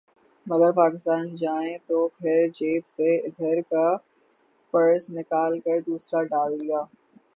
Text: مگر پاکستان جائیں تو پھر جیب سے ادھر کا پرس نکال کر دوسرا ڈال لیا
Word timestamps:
مگر 0.45 0.71
پاکستان 0.73 1.35
جائیں 1.35 1.77
تو 1.87 1.97
پھر 2.09 2.47
جیب 2.55 2.87
سے 2.87 3.15
ادھر 3.17 3.61
کا 3.69 3.85
پرس 4.73 5.09
نکال 5.11 5.59
کر 5.59 5.79
دوسرا 5.81 6.23
ڈال 6.25 6.57
لیا 6.57 6.81